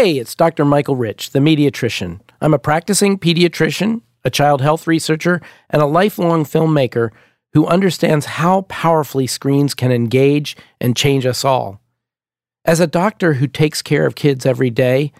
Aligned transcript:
Hey, 0.00 0.18
it's 0.18 0.36
Dr. 0.36 0.64
Michael 0.64 0.94
Rich, 0.94 1.30
the 1.30 1.40
mediatrician. 1.40 2.20
I'm 2.40 2.54
a 2.54 2.58
practicing 2.60 3.18
pediatrician, 3.18 4.02
a 4.24 4.30
child 4.30 4.60
health 4.60 4.86
researcher, 4.86 5.42
and 5.70 5.82
a 5.82 5.86
lifelong 5.86 6.44
filmmaker 6.44 7.10
who 7.52 7.66
understands 7.66 8.24
how 8.24 8.62
powerfully 8.68 9.26
screens 9.26 9.74
can 9.74 9.90
engage 9.90 10.56
and 10.80 10.96
change 10.96 11.26
us 11.26 11.44
all. 11.44 11.80
As 12.64 12.78
a 12.78 12.86
doctor 12.86 13.32
who 13.32 13.48
takes 13.48 13.82
care 13.82 14.06
of 14.06 14.14
kids 14.14 14.46
every 14.46 14.70
day, 14.70 15.12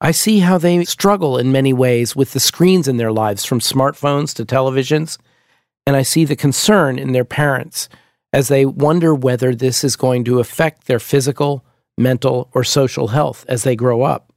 I 0.00 0.10
see 0.10 0.40
how 0.40 0.58
they 0.58 0.84
struggle 0.86 1.38
in 1.38 1.52
many 1.52 1.72
ways 1.72 2.16
with 2.16 2.32
the 2.32 2.40
screens 2.40 2.88
in 2.88 2.96
their 2.96 3.12
lives, 3.12 3.44
from 3.44 3.60
smartphones 3.60 4.34
to 4.34 4.44
televisions, 4.44 5.18
and 5.86 5.94
I 5.94 6.02
see 6.02 6.24
the 6.24 6.34
concern 6.34 6.98
in 6.98 7.12
their 7.12 7.24
parents 7.24 7.88
as 8.32 8.48
they 8.48 8.66
wonder 8.66 9.14
whether 9.14 9.54
this 9.54 9.84
is 9.84 9.94
going 9.94 10.24
to 10.24 10.40
affect 10.40 10.88
their 10.88 10.98
physical, 10.98 11.64
mental, 11.96 12.50
or 12.54 12.64
social 12.64 13.08
health 13.08 13.44
as 13.48 13.62
they 13.62 13.76
grow 13.76 14.02
up. 14.02 14.32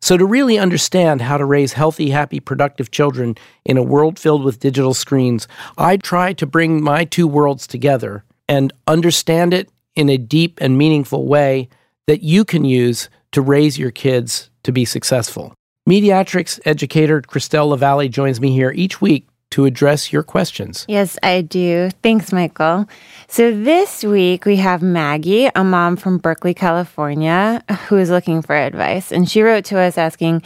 So, 0.00 0.16
to 0.16 0.26
really 0.26 0.58
understand 0.58 1.22
how 1.22 1.38
to 1.38 1.44
raise 1.44 1.72
healthy, 1.72 2.10
happy, 2.10 2.40
productive 2.40 2.90
children 2.90 3.36
in 3.64 3.76
a 3.76 3.82
world 3.82 4.18
filled 4.18 4.44
with 4.44 4.58
digital 4.58 4.92
screens, 4.92 5.48
I 5.78 5.96
try 5.96 6.32
to 6.34 6.46
bring 6.46 6.82
my 6.82 7.04
two 7.04 7.26
worlds 7.26 7.66
together 7.66 8.24
and 8.48 8.72
understand 8.86 9.54
it 9.54 9.70
in 9.94 10.10
a 10.10 10.18
deep 10.18 10.60
and 10.60 10.76
meaningful 10.76 11.26
way 11.26 11.68
that 12.06 12.22
you 12.22 12.44
can 12.44 12.64
use 12.64 13.08
to 13.32 13.40
raise 13.40 13.78
your 13.78 13.90
kids 13.90 14.50
to 14.64 14.72
be 14.72 14.84
successful. 14.84 15.54
Mediatrics 15.86 16.60
educator 16.64 17.22
Kristelle 17.22 17.76
Lavallee 17.76 18.10
joins 18.10 18.40
me 18.40 18.52
here 18.52 18.72
each 18.72 19.00
week 19.00 19.26
to 19.54 19.66
address 19.66 20.12
your 20.12 20.24
questions. 20.24 20.84
Yes, 20.88 21.16
I 21.22 21.40
do. 21.40 21.88
Thanks, 22.02 22.32
Michael. 22.32 22.88
So 23.28 23.56
this 23.56 24.02
week 24.02 24.46
we 24.46 24.56
have 24.56 24.82
Maggie, 24.82 25.48
a 25.54 25.62
mom 25.62 25.96
from 25.96 26.18
Berkeley, 26.18 26.54
California, 26.54 27.62
who 27.86 27.96
is 27.96 28.10
looking 28.10 28.42
for 28.42 28.56
advice. 28.56 29.12
And 29.12 29.30
she 29.30 29.42
wrote 29.42 29.64
to 29.66 29.78
us 29.78 29.96
asking, 29.96 30.42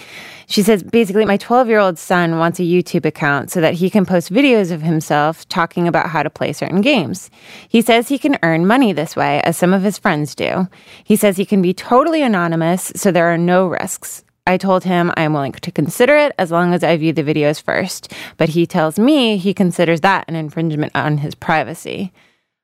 she 0.47 0.63
says, 0.63 0.83
basically, 0.83 1.25
my 1.25 1.39
12 1.39 1.69
year 1.69 1.79
old 1.79 1.99
son 1.99 2.37
wants 2.39 2.61
a 2.61 2.65
YouTube 2.65 3.07
account 3.07 3.51
so 3.51 3.63
that 3.63 3.73
he 3.73 3.89
can 3.89 4.05
post 4.05 4.31
videos 4.31 4.71
of 4.71 4.83
himself 4.83 5.49
talking 5.49 5.89
about 5.89 6.11
how 6.11 6.23
to 6.23 6.29
play 6.29 6.53
certain 6.53 6.83
games. 6.83 7.31
He 7.67 7.81
says 7.81 8.09
he 8.09 8.19
can 8.19 8.39
earn 8.43 8.67
money 8.67 8.93
this 8.93 9.17
way, 9.17 9.41
as 9.41 9.57
some 9.57 9.73
of 9.73 9.83
his 9.83 9.97
friends 9.97 10.35
do. 10.35 10.69
He 11.03 11.17
says 11.17 11.39
he 11.39 11.47
can 11.47 11.63
be 11.63 11.73
totally 11.73 12.21
anonymous, 12.21 12.93
so 12.95 13.11
there 13.11 13.33
are 13.33 13.39
no 13.39 13.69
risks. 13.69 14.23
I 14.49 14.57
told 14.57 14.83
him 14.83 15.13
I 15.15 15.25
am 15.25 15.35
willing 15.35 15.53
to 15.53 15.71
consider 15.71 16.17
it 16.17 16.33
as 16.39 16.51
long 16.51 16.73
as 16.73 16.83
I 16.83 16.97
view 16.97 17.13
the 17.13 17.23
videos 17.23 17.61
first, 17.61 18.15
but 18.39 18.49
he 18.49 18.65
tells 18.65 18.99
me 18.99 19.37
he 19.37 19.53
considers 19.53 20.01
that 20.01 20.25
an 20.27 20.35
infringement 20.35 20.93
on 20.95 21.19
his 21.19 21.35
privacy. 21.35 22.15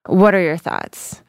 What 0.06 0.34
are 0.34 0.40
your 0.40 0.56
thoughts? 0.56 1.20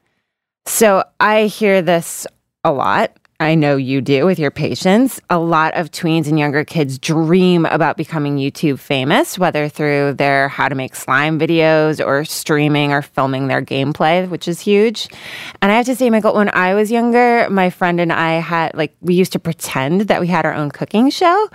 So 0.65 1.03
I 1.19 1.47
hear 1.47 1.81
this 1.81 2.25
a 2.63 2.71
lot. 2.71 3.11
I 3.37 3.55
know 3.55 3.75
you 3.75 3.99
do 3.99 4.25
with 4.25 4.39
your 4.39 4.49
patients. 4.49 5.19
A 5.29 5.37
lot 5.37 5.73
of 5.73 5.91
tweens 5.91 6.27
and 6.27 6.39
younger 6.39 6.63
kids 6.63 6.97
dream 6.97 7.65
about 7.65 7.97
becoming 7.97 8.37
YouTube 8.37 8.79
famous, 8.79 9.37
whether 9.37 9.67
through 9.67 10.13
their 10.13 10.47
how 10.47 10.69
to 10.69 10.75
make 10.75 10.95
slime 10.95 11.37
videos 11.37 12.03
or 12.03 12.23
streaming 12.23 12.93
or 12.93 13.01
filming 13.01 13.47
their 13.47 13.61
gameplay, 13.61 14.29
which 14.29 14.47
is 14.47 14.61
huge. 14.61 15.09
And 15.61 15.69
I 15.69 15.75
have 15.75 15.85
to 15.87 15.97
say, 15.97 16.09
Michael, 16.09 16.33
when 16.33 16.49
I 16.55 16.75
was 16.75 16.89
younger, 16.89 17.49
my 17.49 17.69
friend 17.69 17.99
and 17.99 18.13
I 18.13 18.39
had, 18.39 18.73
like, 18.73 18.95
we 19.01 19.15
used 19.15 19.33
to 19.33 19.39
pretend 19.39 20.01
that 20.01 20.21
we 20.21 20.27
had 20.27 20.45
our 20.45 20.53
own 20.53 20.71
cooking 20.71 21.09
show. 21.09 21.49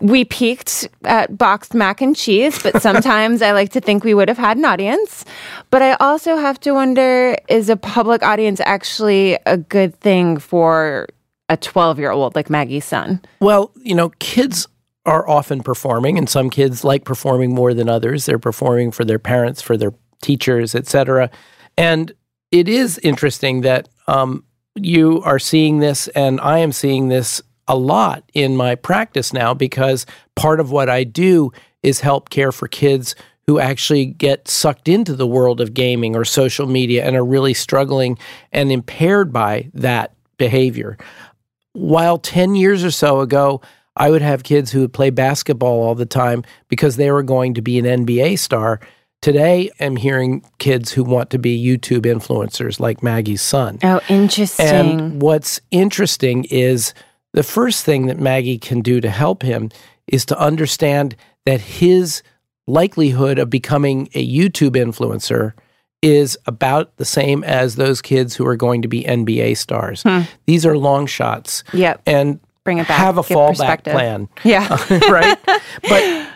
We 0.00 0.24
peaked 0.24 0.88
at 1.02 1.36
boxed 1.36 1.74
mac 1.74 2.00
and 2.00 2.14
cheese, 2.14 2.62
but 2.62 2.80
sometimes 2.82 3.42
I 3.42 3.50
like 3.50 3.72
to 3.72 3.80
think 3.80 4.04
we 4.04 4.14
would 4.14 4.28
have 4.28 4.38
had 4.38 4.58
an 4.58 4.64
audience. 4.64 5.24
But 5.70 5.82
I 5.82 5.94
also 5.94 6.36
have 6.36 6.60
to 6.60 6.70
wonder 6.70 7.36
is 7.48 7.68
a 7.68 7.76
public 7.76 8.22
audience 8.22 8.60
actually 8.64 9.38
a 9.44 9.56
good 9.56 9.98
thing 9.98 10.38
for 10.38 11.08
a 11.48 11.56
12 11.56 11.98
year 11.98 12.10
old 12.10 12.34
like 12.34 12.50
Maggie's 12.50 12.84
son? 12.84 13.20
Well, 13.40 13.72
you 13.76 13.94
know, 13.94 14.10
kids 14.18 14.66
are 15.04 15.28
often 15.28 15.62
performing, 15.62 16.18
and 16.18 16.28
some 16.28 16.50
kids 16.50 16.84
like 16.84 17.04
performing 17.04 17.54
more 17.54 17.72
than 17.72 17.88
others. 17.88 18.26
They're 18.26 18.38
performing 18.38 18.90
for 18.90 19.04
their 19.04 19.20
parents, 19.20 19.62
for 19.62 19.76
their 19.76 19.92
teachers, 20.20 20.74
etc. 20.74 21.30
And 21.78 22.12
it 22.50 22.68
is 22.68 22.98
interesting 22.98 23.60
that 23.60 23.88
um, 24.08 24.44
you 24.74 25.22
are 25.22 25.38
seeing 25.38 25.78
this, 25.78 26.08
and 26.08 26.40
I 26.40 26.58
am 26.58 26.72
seeing 26.72 27.08
this 27.08 27.40
a 27.68 27.76
lot 27.76 28.24
in 28.34 28.56
my 28.56 28.74
practice 28.74 29.32
now 29.32 29.54
because 29.54 30.06
part 30.34 30.60
of 30.60 30.70
what 30.70 30.88
I 30.88 31.04
do 31.04 31.52
is 31.82 32.00
help 32.00 32.30
care 32.30 32.52
for 32.52 32.68
kids 32.68 33.14
who 33.46 33.60
actually 33.60 34.06
get 34.06 34.48
sucked 34.48 34.88
into 34.88 35.14
the 35.14 35.26
world 35.26 35.60
of 35.60 35.74
gaming 35.74 36.16
or 36.16 36.24
social 36.24 36.66
media 36.66 37.04
and 37.04 37.14
are 37.14 37.24
really 37.24 37.54
struggling 37.54 38.18
and 38.52 38.72
impaired 38.72 39.32
by 39.32 39.70
that 39.72 40.14
behavior 40.36 40.98
while 41.76 42.18
10 42.18 42.54
years 42.54 42.82
or 42.82 42.90
so 42.90 43.20
ago, 43.20 43.60
I 43.96 44.10
would 44.10 44.22
have 44.22 44.42
kids 44.42 44.72
who 44.72 44.80
would 44.80 44.92
play 44.92 45.10
basketball 45.10 45.82
all 45.82 45.94
the 45.94 46.06
time 46.06 46.42
because 46.68 46.96
they 46.96 47.10
were 47.10 47.22
going 47.22 47.54
to 47.54 47.62
be 47.62 47.78
an 47.78 47.84
NBA 47.84 48.38
star. 48.38 48.80
Today, 49.22 49.70
I'm 49.80 49.96
hearing 49.96 50.44
kids 50.58 50.92
who 50.92 51.04
want 51.04 51.30
to 51.30 51.38
be 51.38 51.62
YouTube 51.62 52.02
influencers 52.02 52.80
like 52.80 53.02
Maggie's 53.02 53.42
son. 53.42 53.78
Oh, 53.82 54.00
interesting. 54.08 54.66
And 54.66 55.22
what's 55.22 55.60
interesting 55.70 56.44
is 56.44 56.94
the 57.32 57.42
first 57.42 57.84
thing 57.84 58.06
that 58.06 58.18
Maggie 58.18 58.58
can 58.58 58.80
do 58.80 59.00
to 59.00 59.10
help 59.10 59.42
him 59.42 59.70
is 60.06 60.24
to 60.26 60.38
understand 60.38 61.16
that 61.44 61.60
his 61.60 62.22
likelihood 62.66 63.38
of 63.38 63.50
becoming 63.50 64.08
a 64.14 64.26
YouTube 64.26 64.76
influencer 64.76 65.52
is 66.02 66.38
about 66.46 66.96
the 66.96 67.04
same 67.04 67.42
as 67.44 67.76
those 67.76 68.02
kids 68.02 68.36
who 68.36 68.46
are 68.46 68.56
going 68.56 68.82
to 68.82 68.88
be 68.88 69.02
NBA 69.04 69.56
stars. 69.56 70.02
Hmm. 70.02 70.22
These 70.46 70.66
are 70.66 70.76
long 70.76 71.06
shots. 71.06 71.64
Yep. 71.72 72.02
And 72.06 72.40
bring 72.64 72.78
it 72.78 72.88
back. 72.88 72.98
Have 72.98 73.18
a 73.18 73.22
fallback 73.22 73.84
plan. 73.84 74.28
Yeah. 74.44 74.68
right? 75.10 75.38
But 75.88 76.28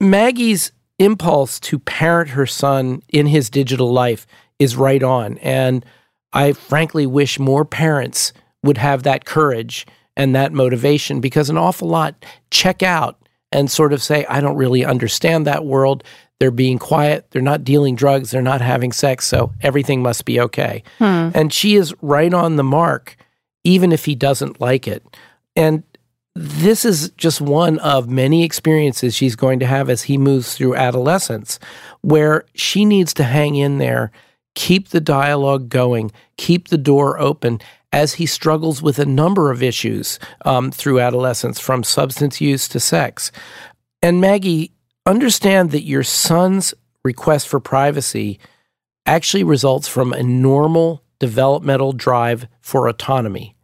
Maggie's 0.00 0.72
impulse 0.98 1.60
to 1.60 1.78
parent 1.78 2.30
her 2.30 2.46
son 2.46 3.02
in 3.08 3.26
his 3.26 3.50
digital 3.50 3.92
life 3.92 4.26
is 4.58 4.76
right 4.76 5.02
on. 5.02 5.38
And 5.38 5.84
I 6.32 6.52
frankly 6.52 7.06
wish 7.06 7.38
more 7.38 7.64
parents 7.64 8.32
would 8.62 8.78
have 8.78 9.04
that 9.04 9.24
courage 9.24 9.86
and 10.16 10.34
that 10.34 10.52
motivation 10.52 11.20
because 11.20 11.48
an 11.48 11.56
awful 11.56 11.88
lot 11.88 12.24
check 12.50 12.82
out 12.82 13.18
and 13.52 13.70
sort 13.70 13.92
of 13.92 14.02
say, 14.02 14.26
I 14.26 14.40
don't 14.40 14.56
really 14.56 14.84
understand 14.84 15.46
that 15.46 15.64
world. 15.64 16.04
They're 16.40 16.50
being 16.50 16.78
quiet. 16.78 17.26
They're 17.30 17.42
not 17.42 17.64
dealing 17.64 17.96
drugs. 17.96 18.30
They're 18.30 18.42
not 18.42 18.60
having 18.60 18.92
sex. 18.92 19.26
So 19.26 19.52
everything 19.60 20.02
must 20.02 20.24
be 20.24 20.40
okay. 20.40 20.82
Hmm. 20.98 21.30
And 21.34 21.52
she 21.52 21.74
is 21.74 21.94
right 22.00 22.32
on 22.32 22.56
the 22.56 22.64
mark, 22.64 23.16
even 23.64 23.92
if 23.92 24.04
he 24.04 24.14
doesn't 24.14 24.60
like 24.60 24.86
it. 24.86 25.04
And 25.56 25.82
this 26.36 26.84
is 26.84 27.10
just 27.16 27.40
one 27.40 27.80
of 27.80 28.08
many 28.08 28.44
experiences 28.44 29.16
she's 29.16 29.34
going 29.34 29.58
to 29.58 29.66
have 29.66 29.90
as 29.90 30.04
he 30.04 30.16
moves 30.16 30.54
through 30.54 30.76
adolescence, 30.76 31.58
where 32.02 32.44
she 32.54 32.84
needs 32.84 33.12
to 33.14 33.24
hang 33.24 33.56
in 33.56 33.78
there, 33.78 34.12
keep 34.54 34.90
the 34.90 35.00
dialogue 35.00 35.68
going, 35.68 36.12
keep 36.36 36.68
the 36.68 36.78
door 36.78 37.18
open 37.18 37.60
as 37.92 38.14
he 38.14 38.26
struggles 38.26 38.80
with 38.80 39.00
a 39.00 39.06
number 39.06 39.50
of 39.50 39.62
issues 39.62 40.20
um, 40.44 40.70
through 40.70 41.00
adolescence, 41.00 41.58
from 41.58 41.82
substance 41.82 42.40
use 42.40 42.68
to 42.68 42.78
sex. 42.78 43.32
And 44.00 44.20
Maggie 44.20 44.72
understand 45.08 45.70
that 45.70 45.84
your 45.84 46.02
son's 46.02 46.74
request 47.02 47.48
for 47.48 47.58
privacy 47.58 48.38
actually 49.06 49.42
results 49.42 49.88
from 49.88 50.12
a 50.12 50.22
normal 50.22 51.02
developmental 51.18 51.92
drive 51.92 52.46
for 52.60 52.86
autonomy. 52.86 53.56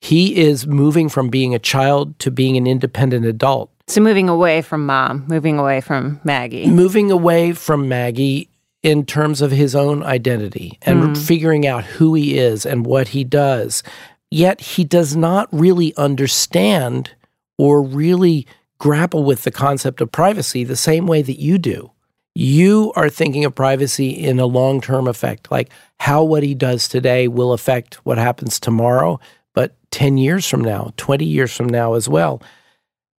He 0.00 0.36
is 0.36 0.66
moving 0.66 1.08
from 1.08 1.28
being 1.28 1.54
a 1.54 1.60
child 1.60 2.18
to 2.18 2.30
being 2.32 2.56
an 2.56 2.66
independent 2.66 3.24
adult. 3.24 3.70
So, 3.86 4.00
moving 4.00 4.28
away 4.28 4.62
from 4.62 4.84
mom, 4.84 5.24
moving 5.28 5.58
away 5.58 5.80
from 5.80 6.20
Maggie. 6.24 6.66
Moving 6.66 7.10
away 7.10 7.52
from 7.52 7.88
Maggie 7.88 8.48
in 8.82 9.06
terms 9.06 9.40
of 9.40 9.52
his 9.52 9.76
own 9.76 10.02
identity 10.02 10.78
and 10.82 11.14
mm. 11.14 11.26
figuring 11.26 11.66
out 11.66 11.84
who 11.84 12.14
he 12.14 12.36
is 12.36 12.66
and 12.66 12.84
what 12.84 13.08
he 13.08 13.22
does. 13.22 13.84
Yet, 14.30 14.60
he 14.60 14.82
does 14.82 15.14
not 15.14 15.48
really 15.52 15.94
understand 15.96 17.14
or 17.58 17.82
really 17.82 18.46
grapple 18.82 19.22
with 19.22 19.44
the 19.44 19.50
concept 19.52 20.00
of 20.00 20.10
privacy 20.10 20.64
the 20.64 20.74
same 20.74 21.06
way 21.06 21.22
that 21.22 21.38
you 21.38 21.56
do. 21.56 21.88
You 22.34 22.92
are 22.96 23.08
thinking 23.08 23.44
of 23.44 23.54
privacy 23.54 24.10
in 24.10 24.40
a 24.40 24.46
long 24.46 24.80
term 24.80 25.06
effect, 25.06 25.52
like 25.52 25.70
how 26.00 26.24
what 26.24 26.42
he 26.42 26.52
does 26.52 26.88
today 26.88 27.28
will 27.28 27.52
affect 27.52 28.04
what 28.04 28.18
happens 28.18 28.58
tomorrow, 28.58 29.20
but 29.54 29.76
10 29.92 30.18
years 30.18 30.48
from 30.48 30.62
now, 30.62 30.92
20 30.96 31.24
years 31.24 31.54
from 31.54 31.68
now 31.68 31.94
as 31.94 32.08
well. 32.08 32.42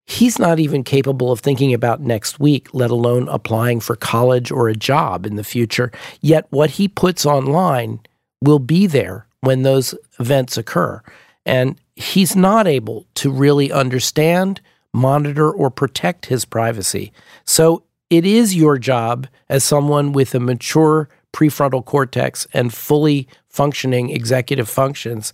He's 0.04 0.36
not 0.36 0.58
even 0.58 0.82
capable 0.82 1.30
of 1.30 1.38
thinking 1.38 1.72
about 1.72 2.00
next 2.00 2.40
week, 2.40 2.74
let 2.74 2.90
alone 2.90 3.28
applying 3.28 3.78
for 3.78 3.94
college 3.94 4.50
or 4.50 4.68
a 4.68 4.74
job 4.74 5.24
in 5.24 5.36
the 5.36 5.44
future. 5.44 5.92
Yet 6.20 6.48
what 6.50 6.70
he 6.70 6.88
puts 6.88 7.24
online 7.24 8.00
will 8.40 8.58
be 8.58 8.88
there 8.88 9.28
when 9.42 9.62
those 9.62 9.94
events 10.18 10.56
occur. 10.56 11.00
And 11.46 11.80
he's 11.94 12.34
not 12.34 12.66
able 12.66 13.06
to 13.14 13.30
really 13.30 13.70
understand 13.70 14.60
monitor, 14.92 15.50
or 15.50 15.70
protect 15.70 16.26
his 16.26 16.44
privacy. 16.44 17.12
So 17.44 17.84
it 18.10 18.26
is 18.26 18.54
your 18.54 18.78
job 18.78 19.26
as 19.48 19.64
someone 19.64 20.12
with 20.12 20.34
a 20.34 20.40
mature 20.40 21.08
prefrontal 21.32 21.84
cortex 21.84 22.46
and 22.52 22.72
fully 22.72 23.26
functioning 23.48 24.10
executive 24.10 24.68
functions 24.68 25.32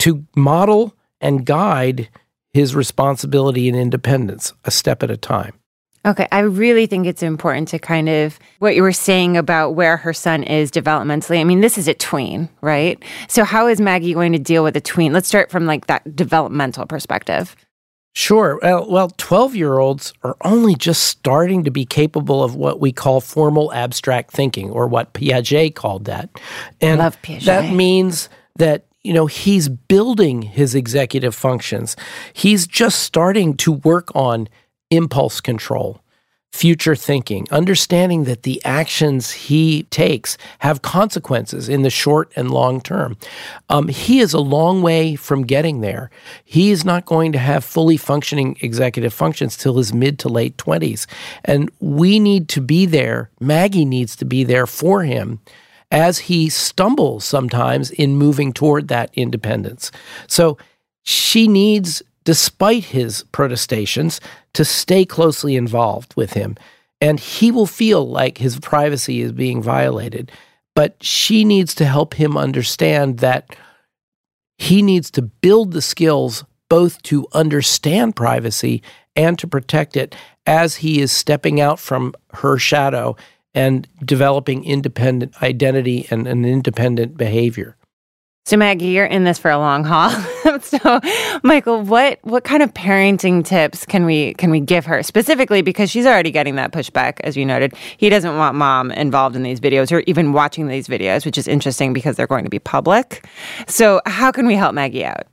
to 0.00 0.26
model 0.36 0.94
and 1.20 1.46
guide 1.46 2.08
his 2.52 2.74
responsibility 2.74 3.68
and 3.68 3.76
independence 3.76 4.52
a 4.64 4.70
step 4.70 5.02
at 5.02 5.10
a 5.10 5.16
time. 5.16 5.54
Okay, 6.04 6.26
I 6.32 6.40
really 6.40 6.86
think 6.86 7.06
it's 7.06 7.22
important 7.22 7.68
to 7.68 7.78
kind 7.78 8.08
of 8.08 8.38
what 8.58 8.74
you 8.74 8.82
were 8.82 8.92
saying 8.92 9.36
about 9.36 9.70
where 9.70 9.96
her 9.96 10.12
son 10.12 10.42
is 10.42 10.70
developmentally. 10.70 11.40
I 11.40 11.44
mean, 11.44 11.60
this 11.60 11.78
is 11.78 11.86
a 11.86 11.94
tween, 11.94 12.48
right? 12.60 13.00
So 13.28 13.44
how 13.44 13.68
is 13.68 13.80
Maggie 13.80 14.12
going 14.12 14.32
to 14.32 14.38
deal 14.38 14.64
with 14.64 14.76
a 14.76 14.80
tween? 14.80 15.12
Let's 15.12 15.28
start 15.28 15.50
from 15.50 15.64
like 15.64 15.86
that 15.86 16.16
developmental 16.16 16.86
perspective. 16.86 17.54
Sure. 18.14 18.58
Well, 18.62 18.90
well, 18.90 19.10
12 19.16 19.56
year 19.56 19.78
olds 19.78 20.12
are 20.22 20.36
only 20.42 20.74
just 20.74 21.04
starting 21.04 21.64
to 21.64 21.70
be 21.70 21.86
capable 21.86 22.42
of 22.44 22.54
what 22.54 22.78
we 22.78 22.92
call 22.92 23.20
formal 23.20 23.72
abstract 23.72 24.32
thinking, 24.32 24.70
or 24.70 24.86
what 24.86 25.14
Piaget 25.14 25.74
called 25.74 26.04
that. 26.04 26.28
And 26.80 26.98
Love 26.98 27.20
Piaget. 27.22 27.44
that 27.46 27.72
means 27.72 28.28
that 28.56 28.86
you 29.02 29.12
know, 29.12 29.26
he's 29.26 29.68
building 29.68 30.42
his 30.42 30.74
executive 30.74 31.34
functions. 31.34 31.96
He's 32.32 32.66
just 32.66 33.00
starting 33.00 33.56
to 33.58 33.72
work 33.72 34.14
on 34.14 34.48
impulse 34.90 35.40
control, 35.40 36.00
future 36.52 36.94
thinking, 36.94 37.46
understanding 37.50 38.24
that 38.24 38.42
the 38.42 38.62
actions 38.64 39.32
he 39.32 39.84
takes 39.84 40.36
have 40.58 40.82
consequences 40.82 41.68
in 41.68 41.82
the 41.82 41.90
short 41.90 42.30
and 42.36 42.50
long 42.50 42.80
term. 42.80 43.16
Um, 43.70 43.88
he 43.88 44.20
is 44.20 44.34
a 44.34 44.40
long 44.40 44.82
way 44.82 45.16
from 45.16 45.44
getting 45.44 45.80
there. 45.80 46.10
He 46.44 46.70
is 46.70 46.84
not 46.84 47.06
going 47.06 47.32
to 47.32 47.38
have 47.38 47.64
fully 47.64 47.96
functioning 47.96 48.58
executive 48.60 49.14
functions 49.14 49.56
till 49.56 49.78
his 49.78 49.94
mid 49.94 50.18
to 50.20 50.28
late 50.28 50.56
20s. 50.58 51.06
And 51.44 51.70
we 51.80 52.20
need 52.20 52.48
to 52.50 52.60
be 52.60 52.84
there. 52.84 53.30
Maggie 53.40 53.86
needs 53.86 54.14
to 54.16 54.26
be 54.26 54.44
there 54.44 54.66
for 54.66 55.04
him 55.04 55.40
as 55.90 56.18
he 56.18 56.48
stumbles 56.48 57.24
sometimes 57.24 57.90
in 57.90 58.16
moving 58.16 58.52
toward 58.52 58.88
that 58.88 59.10
independence. 59.14 59.90
So 60.26 60.58
she 61.02 61.48
needs 61.48 62.02
despite 62.24 62.84
his 62.84 63.24
protestations, 63.32 64.20
to 64.54 64.64
stay 64.64 65.04
closely 65.04 65.56
involved 65.56 66.14
with 66.16 66.32
him. 66.32 66.56
And 67.00 67.18
he 67.18 67.50
will 67.50 67.66
feel 67.66 68.08
like 68.08 68.38
his 68.38 68.58
privacy 68.58 69.20
is 69.20 69.32
being 69.32 69.62
violated. 69.62 70.30
But 70.74 71.02
she 71.02 71.44
needs 71.44 71.74
to 71.76 71.84
help 71.84 72.14
him 72.14 72.36
understand 72.36 73.18
that 73.18 73.56
he 74.58 74.82
needs 74.82 75.10
to 75.12 75.22
build 75.22 75.72
the 75.72 75.82
skills 75.82 76.44
both 76.68 77.02
to 77.02 77.26
understand 77.32 78.16
privacy 78.16 78.82
and 79.16 79.38
to 79.38 79.46
protect 79.46 79.96
it 79.96 80.14
as 80.46 80.76
he 80.76 81.00
is 81.00 81.12
stepping 81.12 81.60
out 81.60 81.78
from 81.78 82.14
her 82.34 82.58
shadow 82.58 83.16
and 83.54 83.86
developing 84.04 84.64
independent 84.64 85.42
identity 85.42 86.06
and 86.10 86.26
an 86.26 86.44
independent 86.44 87.16
behavior. 87.16 87.76
So 88.44 88.56
Maggie, 88.56 88.86
you're 88.86 89.06
in 89.06 89.22
this 89.22 89.38
for 89.38 89.52
a 89.52 89.58
long 89.58 89.84
haul. 89.84 90.10
so 90.60 91.00
Michael, 91.44 91.82
what 91.82 92.18
what 92.22 92.42
kind 92.42 92.62
of 92.62 92.74
parenting 92.74 93.44
tips 93.44 93.86
can 93.86 94.04
we 94.04 94.34
can 94.34 94.50
we 94.50 94.58
give 94.58 94.84
her 94.86 95.02
specifically 95.04 95.62
because 95.62 95.90
she's 95.90 96.06
already 96.06 96.32
getting 96.32 96.56
that 96.56 96.72
pushback 96.72 97.20
as 97.20 97.36
you 97.36 97.46
noted. 97.46 97.72
He 97.96 98.08
doesn't 98.08 98.36
want 98.36 98.56
mom 98.56 98.90
involved 98.90 99.36
in 99.36 99.44
these 99.44 99.60
videos 99.60 99.92
or 99.92 100.00
even 100.08 100.32
watching 100.32 100.66
these 100.66 100.88
videos, 100.88 101.24
which 101.24 101.38
is 101.38 101.46
interesting 101.46 101.92
because 101.92 102.16
they're 102.16 102.26
going 102.26 102.44
to 102.44 102.50
be 102.50 102.58
public. 102.58 103.26
So 103.68 104.00
how 104.06 104.32
can 104.32 104.46
we 104.48 104.56
help 104.56 104.74
Maggie 104.74 105.04
out? 105.04 105.26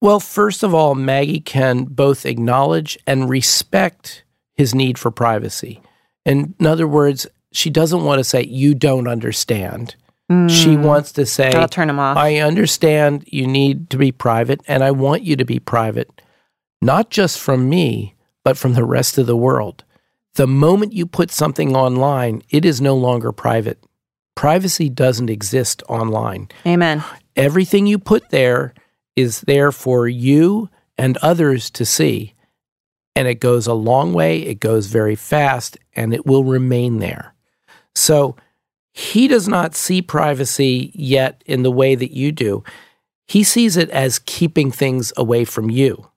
Well, 0.00 0.20
first 0.20 0.62
of 0.62 0.72
all, 0.72 0.94
Maggie 0.94 1.40
can 1.40 1.84
both 1.84 2.24
acknowledge 2.24 2.96
and 3.04 3.28
respect 3.28 4.22
his 4.54 4.76
need 4.76 4.96
for 4.96 5.10
privacy. 5.10 5.82
In 6.24 6.54
other 6.60 6.86
words, 6.86 7.26
she 7.52 7.68
doesn't 7.68 8.04
want 8.04 8.20
to 8.20 8.24
say 8.24 8.44
you 8.44 8.74
don't 8.74 9.08
understand 9.08 9.96
Mm. 10.30 10.50
She 10.50 10.76
wants 10.76 11.12
to 11.12 11.24
say, 11.24 11.52
I'll 11.52 11.68
turn 11.68 11.88
him 11.88 11.98
off. 11.98 12.16
I 12.16 12.36
understand 12.36 13.24
you 13.26 13.46
need 13.46 13.90
to 13.90 13.96
be 13.96 14.12
private, 14.12 14.60
and 14.68 14.84
I 14.84 14.90
want 14.90 15.22
you 15.22 15.36
to 15.36 15.44
be 15.44 15.58
private, 15.58 16.20
not 16.82 17.10
just 17.10 17.38
from 17.38 17.68
me, 17.68 18.14
but 18.44 18.58
from 18.58 18.74
the 18.74 18.84
rest 18.84 19.18
of 19.18 19.26
the 19.26 19.36
world. 19.36 19.84
The 20.34 20.46
moment 20.46 20.92
you 20.92 21.06
put 21.06 21.30
something 21.30 21.74
online, 21.74 22.42
it 22.50 22.64
is 22.64 22.80
no 22.80 22.94
longer 22.94 23.32
private. 23.32 23.82
Privacy 24.36 24.88
doesn't 24.88 25.30
exist 25.30 25.82
online. 25.88 26.48
Amen. 26.66 27.02
Everything 27.34 27.86
you 27.86 27.98
put 27.98 28.28
there 28.30 28.74
is 29.16 29.40
there 29.42 29.72
for 29.72 30.06
you 30.06 30.68
and 30.96 31.16
others 31.18 31.70
to 31.70 31.84
see. 31.84 32.34
And 33.16 33.26
it 33.26 33.40
goes 33.40 33.66
a 33.66 33.74
long 33.74 34.12
way, 34.12 34.42
it 34.42 34.60
goes 34.60 34.86
very 34.86 35.16
fast, 35.16 35.76
and 35.96 36.14
it 36.14 36.24
will 36.24 36.44
remain 36.44 36.98
there. 36.98 37.34
So, 37.96 38.36
he 38.92 39.28
does 39.28 39.46
not 39.46 39.74
see 39.74 40.02
privacy 40.02 40.90
yet 40.94 41.42
in 41.46 41.62
the 41.62 41.70
way 41.70 41.94
that 41.94 42.12
you 42.12 42.32
do. 42.32 42.64
He 43.26 43.44
sees 43.44 43.76
it 43.76 43.90
as 43.90 44.18
keeping 44.18 44.70
things 44.70 45.12
away 45.16 45.44
from 45.44 45.70
you, 45.70 46.08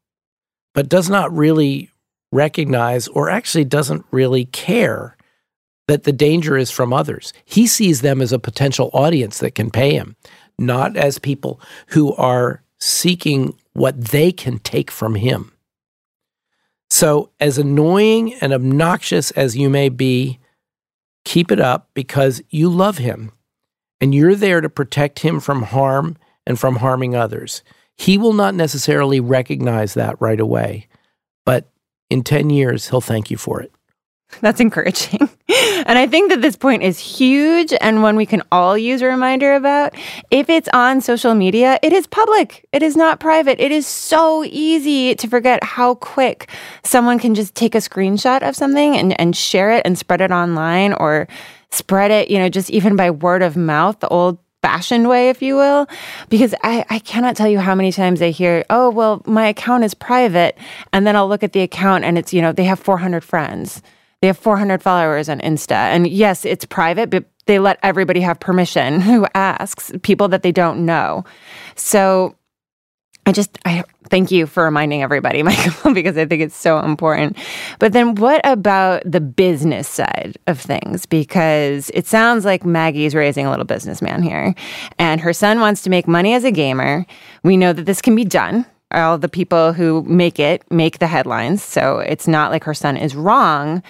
but 0.74 0.90
does 0.90 1.10
not 1.10 1.36
really 1.36 1.90
recognize 2.32 3.08
or 3.10 3.30
actually 3.30 3.66
doesn't 3.66 4.06
really 4.12 4.46
care 4.46 5.18
that 5.88 6.04
the 6.04 6.14
danger 6.14 6.56
is 6.56 6.72
from 6.72 6.94
others. 6.94 7.34
He 7.44 7.68
sees 7.68 8.02
them 8.02 8.22
as 8.22 8.32
a 8.32 8.40
potential 8.40 8.90
audience 8.94 9.40
that 9.40 9.56
can 9.56 9.70
pay 9.70 9.94
him, 9.94 10.16
not 10.58 10.96
as 10.96 11.20
people 11.20 11.60
who 11.88 12.14
are 12.16 12.64
seeking 12.80 13.58
what 13.74 14.00
they 14.00 14.32
can 14.32 14.60
take 14.60 14.90
from 14.90 15.16
him. 15.16 15.52
So, 16.90 17.30
as 17.40 17.58
annoying 17.58 18.34
and 18.36 18.54
obnoxious 18.54 19.32
as 19.32 19.58
you 19.58 19.70
may 19.70 19.90
be, 19.90 20.40
Keep 21.26 21.52
it 21.52 21.60
up 21.60 21.90
because 21.94 22.42
you 22.50 22.70
love 22.70 22.98
him 22.98 23.32
and 24.00 24.16
you're 24.16 24.36
there 24.36 24.62
to 24.62 24.70
protect 24.70 25.20
him 25.20 25.40
from 25.40 25.64
harm 25.64 26.18
and 26.46 26.60
from 26.60 26.78
harming 26.78 27.16
others. 27.16 27.64
He 27.98 28.18
will 28.18 28.34
not 28.34 28.56
necessarily 28.56 29.20
recognize 29.20 29.94
that 29.94 30.20
right 30.20 30.40
away, 30.40 30.88
but 31.46 31.72
in 32.10 32.24
10 32.24 32.50
years, 32.50 32.90
he'll 32.90 33.02
thank 33.02 33.30
you 33.30 33.38
for 33.38 33.62
it. 33.62 33.72
That's 34.42 34.60
encouraging. 34.60 35.30
and 35.86 35.98
I 35.98 36.08
think 36.08 36.32
that 36.32 36.42
this 36.42 36.56
point 36.56 36.84
is 36.84 36.98
huge 36.98 37.74
and 37.82 38.02
one 38.02 38.16
we 38.16 38.26
can 38.26 38.42
all 38.52 38.78
use 38.78 39.02
a 39.02 39.08
reminder 39.08 39.54
about. 39.56 39.94
If 40.32 40.50
it's 40.50 40.70
on 40.74 41.02
social 41.02 41.36
media, 41.36 41.80
it 41.84 41.94
is 41.94 42.08
public, 42.08 42.66
it 42.72 42.82
is 42.82 42.96
not 42.96 43.20
private. 43.20 43.60
It 43.60 43.72
is 43.72 43.86
so 43.86 44.44
easy 44.46 45.16
to 45.16 45.28
forget 45.28 45.64
how 45.64 45.96
quick 45.96 46.50
someone 46.84 47.20
can 47.20 47.36
just 47.36 47.56
take 47.56 47.76
a 47.76 47.80
screenshot 47.80 48.48
of 48.48 48.56
something 48.56 48.98
and, 48.98 49.20
and 49.20 49.36
share 49.36 49.72
it 49.72 49.82
and 49.86 49.98
spread 49.98 50.22
it 50.22 50.32
online 50.32 50.94
or 50.94 51.28
spread 51.70 52.12
it, 52.12 52.30
you 52.30 52.38
know, 52.38 52.50
just 52.50 52.70
even 52.70 52.96
by 52.96 53.12
word 53.12 53.42
of 53.42 53.58
mouth, 53.58 54.00
the 54.00 54.08
old 54.08 54.38
fashioned 54.62 55.10
way, 55.10 55.30
if 55.30 55.42
you 55.42 55.56
will, 55.56 55.88
because 56.30 56.54
I, 56.64 56.86
I 56.90 57.00
cannot 57.00 57.36
tell 57.36 57.48
you 57.48 57.60
how 57.60 57.74
many 57.74 57.92
times 57.92 58.22
I 58.22 58.30
hear, 58.30 58.64
oh, 58.70 58.90
well, 58.90 59.22
my 59.26 59.48
account 59.48 59.84
is 59.84 59.94
private. 59.94 60.58
And 60.94 61.06
then 61.06 61.16
I'll 61.16 61.28
look 61.28 61.44
at 61.44 61.54
the 61.54 61.62
account 61.62 62.04
and 62.04 62.18
it's, 62.18 62.34
you 62.34 62.42
know, 62.42 62.52
they 62.52 62.66
have 62.66 62.80
400 62.80 63.24
friends. 63.24 63.82
They 64.22 64.28
have 64.28 64.38
400 64.38 64.84
followers 64.84 65.30
on 65.30 65.40
Insta. 65.40 65.72
And 65.72 66.08
yes, 66.08 66.46
it's 66.46 66.66
private, 66.66 67.10
but 67.10 67.26
they 67.48 67.60
let 67.60 67.80
everybody 67.82 68.22
have 68.22 68.40
permission 68.40 69.02
who 69.02 69.28
asks, 69.34 69.92
people 70.04 70.28
that 70.30 70.44
they 70.44 70.52
don't 70.52 70.86
know. 70.86 71.26
So 71.76 72.36
I 73.26 73.32
just 73.32 73.58
I 73.66 73.84
thank 74.10 74.32
you 74.32 74.48
for 74.48 74.64
reminding 74.64 75.04
everybody, 75.04 75.44
Michael, 75.44 75.94
because 75.94 76.18
I 76.18 76.26
think 76.26 76.42
it's 76.42 76.56
so 76.56 76.80
important. 76.80 77.38
But 77.80 77.94
then 77.94 78.16
what 78.16 78.42
about 78.44 79.04
the 79.06 79.22
business 79.22 79.88
side 79.88 80.38
of 80.48 80.60
things? 80.60 81.06
Because 81.06 81.92
it 81.94 82.08
sounds 82.08 82.46
like 82.46 82.66
Maggie's 82.66 83.16
raising 83.16 83.46
a 83.46 83.50
little 83.50 83.66
businessman 83.66 84.22
here. 84.24 84.56
And 84.98 85.22
her 85.22 85.34
son 85.34 85.60
wants 85.60 85.82
to 85.84 85.90
make 85.90 86.08
money 86.08 86.34
as 86.34 86.44
a 86.44 86.52
gamer. 86.52 87.06
We 87.44 87.58
know 87.58 87.74
that 87.74 87.86
this 87.86 88.02
can 88.02 88.16
be 88.16 88.26
done. 88.26 88.66
All 88.92 89.18
the 89.18 89.30
people 89.30 89.72
who 89.72 90.04
make 90.04 90.38
it 90.38 90.70
make 90.70 91.00
the 91.00 91.08
headlines. 91.08 91.64
So 91.64 92.00
it's 92.00 92.28
not 92.28 92.52
like 92.52 92.66
her 92.66 92.74
son 92.74 92.98
is 92.98 93.16
wrong. 93.16 93.82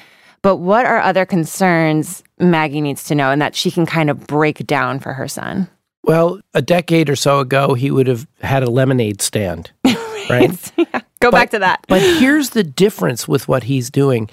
But 0.43 0.57
what 0.57 0.85
are 0.85 0.99
other 0.99 1.25
concerns 1.25 2.23
Maggie 2.39 2.81
needs 2.81 3.03
to 3.05 3.15
know 3.15 3.31
and 3.31 3.41
that 3.41 3.55
she 3.55 3.69
can 3.69 3.85
kind 3.85 4.09
of 4.09 4.25
break 4.27 4.65
down 4.65 4.99
for 4.99 5.13
her 5.13 5.27
son? 5.27 5.69
Well, 6.03 6.41
a 6.53 6.61
decade 6.61 7.09
or 7.09 7.15
so 7.15 7.39
ago, 7.39 7.75
he 7.75 7.91
would 7.91 8.07
have 8.07 8.27
had 8.41 8.63
a 8.63 8.69
lemonade 8.69 9.21
stand, 9.21 9.71
right? 9.85 10.71
yeah. 10.77 11.01
Go 11.21 11.29
but, 11.29 11.37
back 11.37 11.49
to 11.51 11.59
that. 11.59 11.85
but 11.87 12.01
here's 12.01 12.49
the 12.51 12.63
difference 12.63 13.27
with 13.27 13.47
what 13.47 13.63
he's 13.63 13.91
doing 13.91 14.27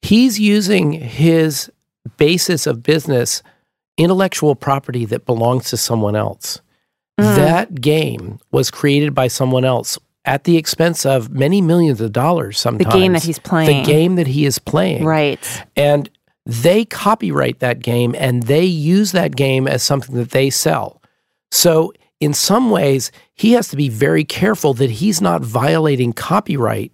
he's 0.00 0.40
using 0.40 0.92
his 0.92 1.70
basis 2.16 2.66
of 2.66 2.82
business, 2.82 3.42
intellectual 3.98 4.54
property 4.54 5.04
that 5.04 5.26
belongs 5.26 5.68
to 5.70 5.76
someone 5.76 6.16
else. 6.16 6.60
Mm. 7.20 7.36
That 7.36 7.80
game 7.80 8.40
was 8.50 8.70
created 8.70 9.14
by 9.14 9.28
someone 9.28 9.66
else 9.66 9.98
at 10.24 10.44
the 10.44 10.56
expense 10.56 11.04
of 11.04 11.30
many 11.30 11.60
millions 11.60 12.00
of 12.00 12.12
dollars 12.12 12.58
sometimes. 12.58 12.92
The 12.92 12.98
game 12.98 13.12
that 13.12 13.24
he's 13.24 13.38
playing. 13.38 13.82
The 13.82 13.86
game 13.86 14.14
that 14.16 14.26
he 14.26 14.44
is 14.44 14.58
playing. 14.58 15.04
Right. 15.04 15.64
And 15.76 16.08
they 16.46 16.84
copyright 16.84 17.60
that 17.60 17.80
game 17.80 18.14
and 18.18 18.44
they 18.44 18.64
use 18.64 19.12
that 19.12 19.36
game 19.36 19.66
as 19.66 19.82
something 19.82 20.14
that 20.16 20.30
they 20.30 20.50
sell. 20.50 21.02
So, 21.50 21.92
in 22.20 22.34
some 22.34 22.70
ways, 22.70 23.10
he 23.34 23.52
has 23.52 23.68
to 23.68 23.76
be 23.76 23.88
very 23.88 24.24
careful 24.24 24.74
that 24.74 24.90
he's 24.90 25.20
not 25.20 25.42
violating 25.42 26.12
copyright 26.12 26.92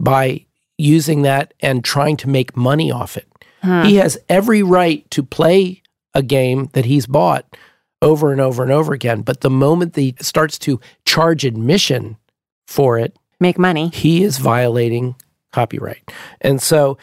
by 0.00 0.46
using 0.78 1.22
that 1.22 1.52
and 1.60 1.84
trying 1.84 2.16
to 2.18 2.28
make 2.28 2.56
money 2.56 2.90
off 2.90 3.18
it. 3.18 3.28
Hmm. 3.60 3.82
He 3.82 3.96
has 3.96 4.18
every 4.30 4.62
right 4.62 5.08
to 5.10 5.22
play 5.22 5.82
a 6.14 6.22
game 6.22 6.70
that 6.72 6.86
he's 6.86 7.06
bought 7.06 7.56
over 8.00 8.32
and 8.32 8.40
over 8.40 8.62
and 8.62 8.72
over 8.72 8.92
again. 8.92 9.22
But 9.22 9.42
the 9.42 9.50
moment 9.50 9.92
that 9.92 10.00
he 10.00 10.14
starts 10.20 10.58
to 10.60 10.80
charge 11.04 11.44
admission 11.44 12.16
for 12.66 12.98
it, 12.98 13.16
make 13.40 13.58
money. 13.58 13.88
He 13.88 14.22
is 14.22 14.38
violating 14.38 15.16
copyright. 15.52 16.10
And 16.40 16.60
so 16.60 16.98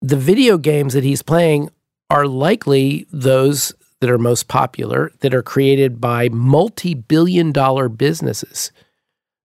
the 0.00 0.16
video 0.16 0.58
games 0.58 0.94
that 0.94 1.04
he's 1.04 1.22
playing 1.22 1.70
are 2.10 2.26
likely 2.26 3.06
those 3.12 3.72
that 4.00 4.10
are 4.10 4.18
most 4.18 4.48
popular, 4.48 5.12
that 5.20 5.32
are 5.32 5.42
created 5.42 6.00
by 6.00 6.28
multi 6.28 6.92
billion 6.92 7.52
dollar 7.52 7.88
businesses. 7.88 8.72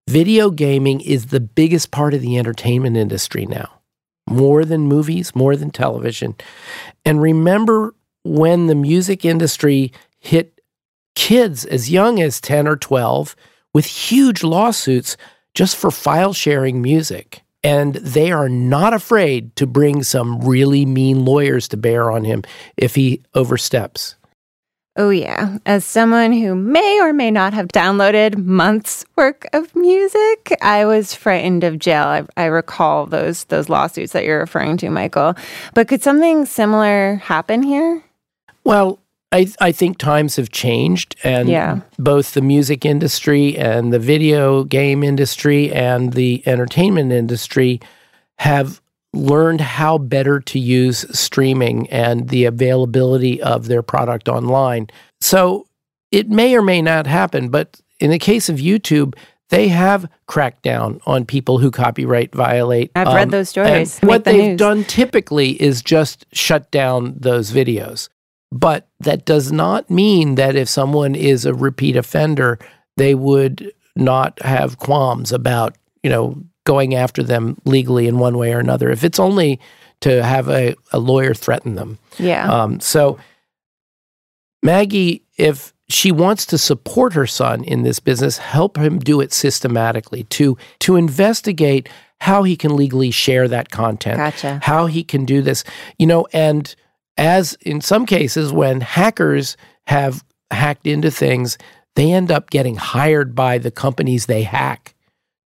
Video 0.10 0.50
gaming 0.50 1.02
is 1.02 1.28
the 1.28 1.40
biggest 1.40 1.92
part 1.92 2.14
of 2.14 2.22
the 2.22 2.38
entertainment 2.38 2.98
industry 2.98 3.46
now, 3.46 3.70
more 4.28 4.66
than 4.66 4.82
movies, 4.82 5.36
more 5.36 5.56
than 5.56 5.70
television. 5.70 6.34
And 7.06 7.22
remember 7.22 7.94
when 8.24 8.68
the 8.68 8.76
music 8.76 9.26
industry 9.26 9.92
hit 10.18 10.60
kids 11.16 11.66
as 11.66 11.92
young 11.92 12.22
as 12.22 12.42
10 12.42 12.68
or 12.68 12.78
12 12.78 13.36
with 13.74 13.86
huge 13.86 14.44
lawsuits 14.44 15.18
just 15.58 15.76
for 15.76 15.90
file 15.90 16.34
sharing 16.34 16.84
music. 16.84 17.42
And 17.64 17.96
they 17.96 18.32
are 18.32 18.48
not 18.48 18.94
afraid 18.94 19.56
to 19.56 19.66
bring 19.66 20.04
some 20.04 20.40
really 20.42 20.86
mean 20.86 21.26
lawyers 21.26 21.68
to 21.70 21.78
bear 21.78 22.12
on 22.12 22.26
him 22.26 22.44
if 22.78 22.94
he 22.94 23.24
oversteps. 23.34 24.16
Oh, 24.98 25.10
yeah. 25.10 25.58
As 25.66 25.84
someone 25.84 26.32
who 26.32 26.54
may 26.54 27.00
or 27.02 27.12
may 27.12 27.32
not 27.32 27.54
have 27.54 27.70
downloaded 27.70 28.38
months' 28.38 29.04
work 29.16 29.48
of 29.52 29.76
music, 29.76 30.56
I 30.62 30.86
was 30.86 31.16
frightened 31.16 31.64
of 31.64 31.80
jail. 31.80 32.06
I, 32.06 32.26
I, 32.38 32.46
recall 32.46 33.08
those 33.08 33.46
those 33.46 33.68
lawsuits 33.68 34.14
that 34.14 34.26
you're 34.26 34.40
referring 34.40 34.78
to, 34.78 34.90
Michael. 34.92 35.34
But 35.74 35.88
could 35.88 36.04
something 36.04 36.46
similar 36.46 37.16
happen 37.16 37.64
here? 37.64 38.04
Well, 38.64 39.00
I, 39.32 39.48
I 39.60 39.72
think 39.74 39.98
times 39.98 40.38
have 40.38 40.52
changed, 40.52 41.16
and 41.24 41.50
yeah. 41.50 41.82
both 42.00 42.34
the 42.34 42.42
music 42.42 42.86
industry 42.86 43.58
and 43.58 43.92
the 43.92 44.00
video 44.00 44.64
game 44.64 45.04
industry 45.04 45.72
and 45.74 46.14
the 46.14 46.44
entertainment 46.48 47.12
industry 47.12 47.82
have 48.40 48.82
learned 49.14 49.62
how 49.62 49.98
better 49.98 50.40
to 50.40 50.60
use 50.60 51.06
streaming 51.18 51.90
and 51.90 52.30
the 52.30 52.46
availability 52.46 53.42
of 53.42 53.68
their 53.68 53.82
product 53.82 54.30
online. 54.30 54.88
So 55.20 55.68
it 56.12 56.30
may 56.30 56.56
or 56.56 56.62
may 56.62 56.82
not 56.82 57.08
happen, 57.08 57.50
but 57.50 57.82
in 58.00 58.12
the 58.12 58.20
case 58.20 58.48
of 58.48 58.58
YouTube, 58.58 59.16
they 59.50 59.70
have 59.70 60.10
cracked 60.28 60.62
down 60.62 61.02
on 61.06 61.26
people 61.26 61.58
who 61.58 61.72
copyright 61.72 62.34
violate. 62.34 62.92
I've 62.96 63.08
um, 63.08 63.16
read 63.16 63.32
those 63.32 63.50
stories. 63.50 64.00
what 64.00 64.24
the 64.24 64.32
they've 64.32 64.50
news. 64.50 64.60
done 64.60 64.84
typically 64.84 65.62
is 65.62 65.82
just 65.82 66.26
shut 66.34 66.70
down 66.72 67.16
those 67.18 67.52
videos. 67.52 68.10
But 68.52 68.88
that 69.00 69.26
does 69.26 69.52
not 69.52 69.90
mean 69.90 70.36
that 70.36 70.56
if 70.56 70.70
someone 70.70 71.16
is 71.16 71.46
a 71.46 71.54
repeat 71.54 71.96
offender, 71.96 72.60
they 72.96 73.14
would 73.14 73.74
not 73.96 74.42
have 74.42 74.78
qualms 74.78 75.32
about, 75.32 75.76
you 76.04 76.10
know, 76.10 76.42
going 76.66 76.96
after 76.96 77.24
them 77.24 77.58
legally 77.66 78.08
in 78.08 78.20
one 78.20 78.38
way 78.38 78.54
or 78.54 78.60
another. 78.60 78.90
If 78.90 79.04
it's 79.04 79.20
only 79.20 79.60
to 80.02 80.24
have 80.24 80.50
a, 80.50 80.76
a 80.92 81.00
lawyer 81.00 81.34
threaten 81.34 81.76
them. 81.76 81.98
Yeah. 82.18 82.52
Um, 82.52 82.80
so 82.80 83.18
Maggie, 84.62 85.24
if 85.38 85.74
she 85.90 86.12
wants 86.12 86.46
to 86.48 86.58
support 86.58 87.14
her 87.14 87.28
son 87.28 87.64
in 87.64 87.84
this 87.84 88.00
business, 88.00 88.38
help 88.38 88.78
him 88.78 89.00
do 89.00 89.22
it 89.22 89.32
systematically 89.34 90.24
to 90.26 90.58
to 90.80 90.96
investigate 90.96 91.90
how 92.20 92.44
he 92.44 92.56
can 92.56 92.76
legally 92.76 93.12
share 93.12 93.48
that 93.48 93.70
content. 93.72 94.18
Gotcha. 94.18 94.60
How 94.64 94.88
he 94.88 95.04
can 95.04 95.26
do 95.26 95.42
this. 95.42 95.64
You 95.98 96.08
know, 96.08 96.28
and 96.34 96.76
as 97.18 97.54
in 97.62 97.82
some 97.82 98.06
cases 98.06 98.52
when 98.52 98.82
hackers 98.82 99.58
have 99.88 100.24
hacked 100.52 100.88
into 100.88 101.12
things, 101.12 101.58
they 101.96 102.12
end 102.12 102.32
up 102.32 102.50
getting 102.50 102.76
hired 102.76 103.36
by 103.36 103.58
the 103.58 103.72
companies 103.72 104.28
they 104.28 104.44
hack 104.44 104.94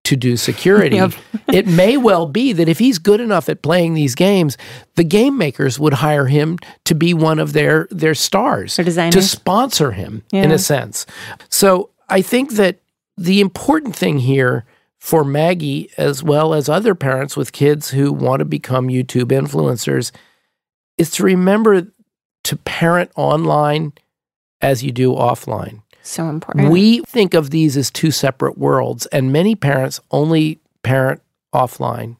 to 0.03 0.15
do 0.15 0.35
security. 0.35 0.95
Yep. 1.01 1.13
it 1.53 1.67
may 1.67 1.97
well 1.97 2.25
be 2.25 2.53
that 2.53 2.67
if 2.67 2.79
he's 2.79 2.99
good 2.99 3.19
enough 3.19 3.49
at 3.49 3.61
playing 3.61 3.93
these 3.93 4.15
games, 4.15 4.57
the 4.95 5.03
game 5.03 5.37
makers 5.37 5.79
would 5.79 5.93
hire 5.93 6.27
him 6.27 6.57
to 6.85 6.95
be 6.95 7.13
one 7.13 7.39
of 7.39 7.53
their 7.53 7.87
their 7.89 8.13
stars, 8.13 8.75
to 8.75 9.21
sponsor 9.21 9.91
him 9.91 10.23
yeah. 10.31 10.43
in 10.43 10.51
a 10.51 10.59
sense. 10.59 11.05
So 11.49 11.89
I 12.09 12.21
think 12.21 12.51
that 12.53 12.79
the 13.17 13.41
important 13.41 13.95
thing 13.95 14.19
here 14.19 14.65
for 14.97 15.23
Maggie, 15.23 15.89
as 15.97 16.21
well 16.21 16.53
as 16.53 16.69
other 16.69 16.93
parents 16.93 17.35
with 17.35 17.51
kids 17.51 17.89
who 17.89 18.13
want 18.13 18.39
to 18.39 18.45
become 18.45 18.87
YouTube 18.87 19.31
influencers, 19.31 20.11
is 20.97 21.11
to 21.11 21.23
remember 21.23 21.87
to 22.43 22.55
parent 22.57 23.11
online 23.15 23.93
as 24.61 24.83
you 24.83 24.91
do 24.91 25.13
offline. 25.13 25.81
So 26.03 26.27
important. 26.29 26.71
We 26.71 27.01
think 27.01 27.33
of 27.33 27.51
these 27.51 27.77
as 27.77 27.91
two 27.91 28.11
separate 28.11 28.57
worlds, 28.57 29.05
and 29.07 29.31
many 29.31 29.55
parents 29.55 29.99
only 30.09 30.59
parent 30.83 31.21
offline. 31.53 32.17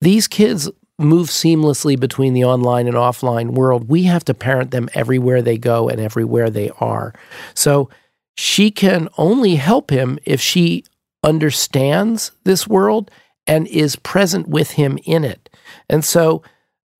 These 0.00 0.28
kids 0.28 0.70
move 0.98 1.28
seamlessly 1.28 1.98
between 1.98 2.34
the 2.34 2.44
online 2.44 2.86
and 2.86 2.96
offline 2.96 3.50
world. 3.50 3.88
We 3.88 4.04
have 4.04 4.24
to 4.26 4.34
parent 4.34 4.70
them 4.70 4.88
everywhere 4.94 5.42
they 5.42 5.58
go 5.58 5.88
and 5.88 6.00
everywhere 6.00 6.50
they 6.50 6.70
are. 6.78 7.14
So 7.54 7.88
she 8.36 8.70
can 8.70 9.08
only 9.18 9.56
help 9.56 9.90
him 9.90 10.18
if 10.24 10.40
she 10.40 10.84
understands 11.24 12.32
this 12.44 12.68
world 12.68 13.10
and 13.46 13.66
is 13.68 13.96
present 13.96 14.48
with 14.48 14.72
him 14.72 14.98
in 15.04 15.24
it. 15.24 15.50
And 15.88 16.04
so 16.04 16.42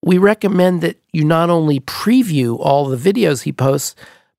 we 0.04 0.18
recommend 0.18 0.82
that 0.82 0.98
you 1.12 1.24
not 1.24 1.50
only 1.50 1.80
preview 1.80 2.58
all 2.58 2.86
the 2.86 2.96
videos 2.96 3.42
he 3.42 3.52
posts, 3.52 3.94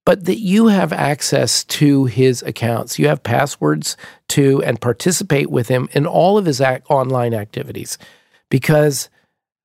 but 0.06 0.26
that 0.26 0.40
you 0.40 0.68
have 0.68 0.94
access 0.94 1.64
to 1.64 2.06
his 2.06 2.44
accounts. 2.44 3.00
You 3.00 3.08
have 3.08 3.24
passwords 3.24 3.98
to 4.30 4.62
and 4.64 4.80
participate 4.80 5.50
with 5.50 5.68
him 5.68 5.90
in 5.94 6.06
all 6.06 6.38
of 6.38 6.46
his 6.46 6.62
online 6.62 7.34
activities 7.34 7.98
because 8.50 9.10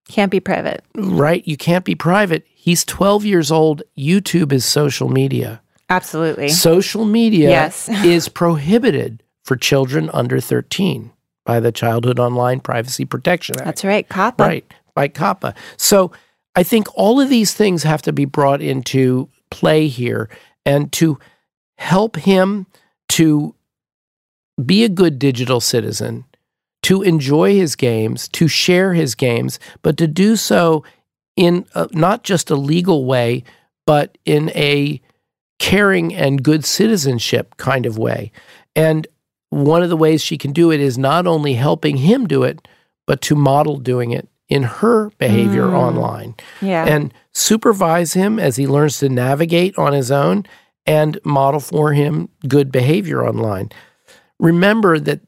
can't 0.08 0.30
be 0.30 0.40
private. 0.40 0.82
Right, 0.94 1.46
you 1.46 1.56
can't 1.56 1.84
be 1.84 1.94
private. 1.94 2.46
He's 2.48 2.84
12 2.84 3.24
years 3.24 3.50
old. 3.50 3.82
YouTube 3.96 4.52
is 4.52 4.64
social 4.64 5.08
media. 5.08 5.60
Absolutely. 5.88 6.48
Social 6.48 7.04
media 7.04 7.50
yes. 7.50 7.88
is 8.04 8.28
prohibited 8.28 9.22
for 9.44 9.56
children 9.56 10.08
under 10.12 10.40
13 10.40 11.12
by 11.44 11.60
the 11.60 11.72
Childhood 11.72 12.18
Online 12.18 12.60
Privacy 12.60 13.04
Protection 13.04 13.56
Act. 13.56 13.64
That's 13.64 13.84
right, 13.84 14.08
COPPA. 14.08 14.38
Right, 14.38 14.74
by. 15.08 15.54
So 15.76 16.12
I 16.54 16.62
think 16.62 16.86
all 16.94 17.20
of 17.20 17.28
these 17.28 17.54
things 17.54 17.82
have 17.82 18.02
to 18.02 18.12
be 18.12 18.24
brought 18.24 18.60
into 18.60 19.28
play 19.50 19.88
here 19.88 20.28
and 20.64 20.90
to 20.92 21.18
help 21.78 22.16
him 22.16 22.66
to 23.10 23.54
be 24.64 24.84
a 24.84 24.88
good 24.88 25.18
digital 25.18 25.60
citizen, 25.60 26.24
to 26.82 27.02
enjoy 27.02 27.54
his 27.54 27.76
games, 27.76 28.28
to 28.28 28.48
share 28.48 28.94
his 28.94 29.14
games, 29.14 29.58
but 29.82 29.96
to 29.96 30.06
do 30.06 30.36
so 30.36 30.84
in 31.36 31.66
a, 31.74 31.88
not 31.92 32.24
just 32.24 32.50
a 32.50 32.56
legal 32.56 33.04
way, 33.04 33.42
but 33.86 34.18
in 34.24 34.50
a 34.50 35.00
caring 35.58 36.14
and 36.14 36.42
good 36.42 36.64
citizenship 36.64 37.56
kind 37.56 37.86
of 37.86 37.98
way. 37.98 38.32
And 38.76 39.06
one 39.50 39.82
of 39.82 39.88
the 39.88 39.96
ways 39.96 40.22
she 40.22 40.38
can 40.38 40.52
do 40.52 40.70
it 40.70 40.80
is 40.80 40.98
not 40.98 41.26
only 41.26 41.54
helping 41.54 41.96
him 41.96 42.26
do 42.26 42.42
it, 42.42 42.66
but 43.06 43.20
to 43.22 43.34
model 43.34 43.78
doing 43.78 44.12
it 44.12 44.28
in 44.50 44.64
her 44.64 45.10
behavior 45.10 45.66
mm. 45.66 45.74
online. 45.74 46.34
Yeah. 46.60 46.84
And 46.84 47.14
supervise 47.32 48.12
him 48.12 48.38
as 48.38 48.56
he 48.56 48.66
learns 48.66 48.98
to 48.98 49.08
navigate 49.08 49.78
on 49.78 49.92
his 49.92 50.10
own 50.10 50.44
and 50.84 51.18
model 51.24 51.60
for 51.60 51.92
him 51.92 52.28
good 52.46 52.72
behavior 52.72 53.24
online. 53.24 53.70
Remember 54.38 54.98
that 54.98 55.20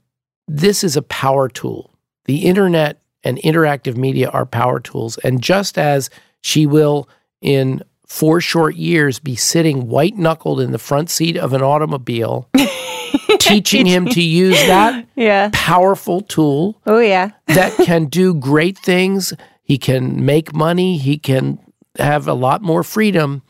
this 0.49 0.83
is 0.83 0.97
a 0.97 1.03
power 1.03 1.49
tool. 1.49 1.91
The 2.25 2.45
internet 2.45 3.01
and 3.23 3.39
interactive 3.39 3.97
media 3.97 4.29
are 4.31 4.45
power 4.45 4.81
tools. 4.81 5.19
And 5.19 5.41
just 5.41 5.79
as 5.79 6.11
she 6.41 6.67
will, 6.67 7.09
in 7.41 7.83
four 8.13 8.43
short 8.43 8.77
years, 8.77 9.19
be 9.19 9.35
sitting 9.35 9.89
white 9.89 10.19
knuckled 10.19 10.61
in 10.61 10.71
the 10.71 10.79
front 10.79 11.09
seat 11.09 11.35
of 11.35 11.55
an 11.55 11.63
automobile, 11.63 12.47
teaching 13.39 13.87
him 13.87 14.07
to 14.07 14.23
use 14.23 14.59
that 14.67 15.09
yeah. 15.17 15.49
powerful 15.55 16.21
tool. 16.21 16.79
Oh, 16.87 16.99
yeah. 16.99 17.31
that 17.47 17.75
can 17.79 18.05
do 18.05 18.35
great 18.35 18.77
things. 18.77 19.33
He 19.63 19.79
can 19.79 20.27
make 20.27 20.55
money. 20.55 20.99
He 20.99 21.17
can 21.17 21.59
have 21.99 22.29
a 22.29 22.35
lot 22.35 22.61
more 22.61 22.83
freedom, 22.83 23.43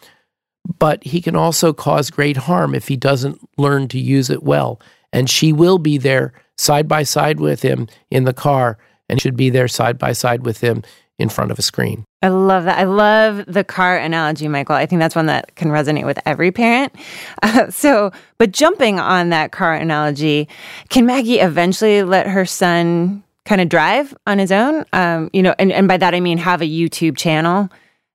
but 0.79 1.03
he 1.03 1.21
can 1.21 1.35
also 1.35 1.73
cause 1.73 2.11
great 2.11 2.37
harm 2.37 2.73
if 2.73 2.87
he 2.87 2.97
doesn't 2.97 3.41
learn 3.59 3.89
to 3.89 3.99
use 3.99 4.31
it 4.31 4.45
well. 4.45 4.81
And 5.13 5.29
she 5.29 5.53
will 5.53 5.79
be 5.79 5.99
there 5.99 6.35
side 6.57 6.87
by 6.87 7.03
side 7.03 7.41
with 7.41 7.63
him 7.63 7.89
in 8.13 8.25
the 8.25 8.33
car 8.33 8.79
and 9.09 9.21
should 9.21 9.37
be 9.37 9.51
there 9.51 9.69
side 9.69 9.99
by 9.99 10.13
side 10.13 10.47
with 10.47 10.61
him 10.61 10.85
in 11.23 11.29
front 11.29 11.51
of 11.51 11.59
a 11.59 11.63
screen. 11.63 12.05
I 12.21 12.29
love 12.29 12.65
that. 12.65 12.79
I 12.79 12.85
love 12.85 13.45
the 13.47 13.65
car 13.65 13.97
analogy, 13.97 14.49
Michael. 14.49 14.75
I 14.75 14.87
think 14.87 15.01
that's 15.01 15.17
one 15.17 15.27
that 15.27 15.55
can 15.57 15.69
resonate 15.69 16.05
with 16.05 16.19
every 16.27 16.53
parent. 16.53 16.95
Uh, 17.45 17.69
so, 17.71 18.13
but 18.39 18.53
jumping 18.53 19.01
on 19.01 19.31
that 19.31 19.51
car 19.51 19.75
analogy, 19.75 20.49
can 20.91 21.07
Maggie 21.07 21.41
eventually 21.41 22.05
let 22.05 22.27
her 22.29 22.47
son 22.47 23.25
kind 23.45 23.61
of 23.61 23.69
drive 23.69 24.15
on 24.29 24.39
his 24.39 24.53
own? 24.53 24.85
Um, 24.93 25.29
you 25.33 25.43
know, 25.43 25.55
and, 25.59 25.73
and 25.73 25.89
by 25.89 25.97
that 25.97 26.15
I 26.15 26.21
mean 26.21 26.39
have 26.39 26.63
a 26.63 26.67
YouTube 26.67 27.17
channel 27.17 27.69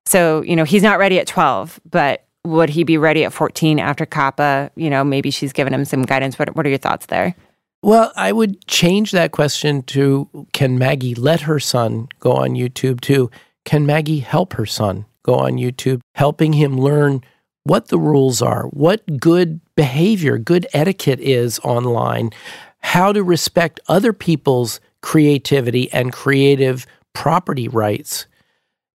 so, 0.08 0.40
you 0.40 0.56
know, 0.56 0.64
he's 0.64 0.82
not 0.82 0.98
ready 0.98 1.20
at 1.20 1.26
12, 1.26 1.80
but 1.90 2.24
would 2.46 2.70
he 2.70 2.82
be 2.82 2.96
ready 2.96 3.24
at 3.24 3.32
14 3.32 3.78
after 3.78 4.06
COPPA? 4.06 4.70
You 4.74 4.88
know, 4.88 5.04
maybe 5.04 5.30
she's 5.30 5.52
given 5.52 5.74
him 5.74 5.84
some 5.84 6.02
guidance. 6.02 6.38
What, 6.38 6.56
what 6.56 6.64
are 6.64 6.70
your 6.70 6.78
thoughts 6.78 7.06
there? 7.06 7.34
Well, 7.82 8.12
I 8.16 8.32
would 8.32 8.66
change 8.66 9.12
that 9.12 9.32
question 9.32 9.82
to 9.84 10.28
Can 10.52 10.78
Maggie 10.78 11.14
let 11.14 11.42
her 11.42 11.60
son 11.60 12.08
go 12.18 12.32
on 12.32 12.50
YouTube 12.50 13.00
to 13.02 13.30
Can 13.64 13.86
Maggie 13.86 14.18
help 14.18 14.54
her 14.54 14.66
son 14.66 15.06
go 15.22 15.34
on 15.34 15.54
YouTube, 15.54 16.00
helping 16.14 16.54
him 16.54 16.78
learn 16.78 17.22
what 17.64 17.88
the 17.88 17.98
rules 17.98 18.40
are, 18.40 18.64
what 18.68 19.18
good 19.18 19.60
behavior, 19.76 20.38
good 20.38 20.66
etiquette 20.72 21.20
is 21.20 21.58
online, 21.60 22.30
how 22.78 23.12
to 23.12 23.22
respect 23.22 23.78
other 23.88 24.12
people's 24.12 24.80
creativity 25.02 25.92
and 25.92 26.12
creative 26.12 26.86
property 27.12 27.68
rights, 27.68 28.26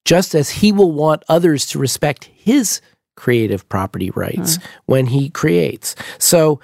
just 0.06 0.34
as 0.34 0.50
he 0.50 0.72
will 0.72 0.92
want 0.92 1.24
others 1.30 1.66
to 1.68 1.80
respect 1.80 2.25
his 2.25 2.82
creative 3.16 3.68
property 3.70 4.10
rights 4.10 4.58
hmm. 4.58 4.63
when 4.86 5.06
he 5.06 5.30
creates. 5.30 5.96
So 6.18 6.60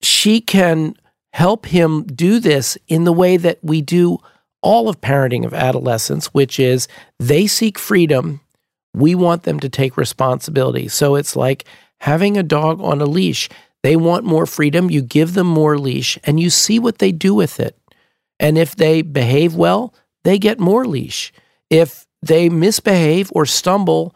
she 0.00 0.40
can 0.40 0.96
help 1.32 1.66
him 1.66 2.04
do 2.04 2.38
this 2.38 2.76
in 2.88 3.04
the 3.04 3.12
way 3.12 3.36
that 3.36 3.58
we 3.62 3.80
do 3.80 4.18
all 4.62 4.88
of 4.88 5.00
parenting 5.00 5.44
of 5.44 5.54
adolescents, 5.54 6.26
which 6.26 6.60
is 6.60 6.88
they 7.18 7.46
seek 7.46 7.78
freedom. 7.78 8.40
We 8.94 9.14
want 9.14 9.42
them 9.42 9.58
to 9.60 9.68
take 9.68 9.96
responsibility. 9.96 10.88
So 10.88 11.16
it's 11.16 11.34
like 11.34 11.64
having 12.00 12.36
a 12.36 12.42
dog 12.42 12.80
on 12.80 13.00
a 13.00 13.06
leash. 13.06 13.48
They 13.82 13.96
want 13.96 14.24
more 14.24 14.46
freedom. 14.46 14.90
You 14.90 15.02
give 15.02 15.34
them 15.34 15.46
more 15.46 15.78
leash 15.78 16.18
and 16.24 16.38
you 16.38 16.50
see 16.50 16.78
what 16.78 16.98
they 16.98 17.10
do 17.10 17.34
with 17.34 17.58
it. 17.58 17.76
And 18.38 18.56
if 18.56 18.76
they 18.76 19.02
behave 19.02 19.54
well, 19.54 19.94
they 20.24 20.38
get 20.38 20.60
more 20.60 20.84
leash. 20.84 21.32
If 21.70 22.06
they 22.20 22.48
misbehave 22.48 23.32
or 23.34 23.46
stumble, 23.46 24.14